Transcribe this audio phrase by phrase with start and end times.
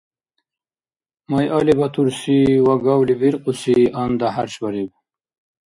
[1.29, 4.91] Майалибатурси ва гавлибиркьуси анда хӀяршбариб.